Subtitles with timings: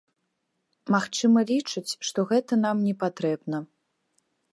[0.95, 3.57] Магчыма, лічаць, што гэта нам не патрэбна.